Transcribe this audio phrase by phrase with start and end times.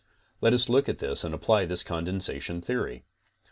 [0.41, 3.03] Let us look at this and apply the condensation theory.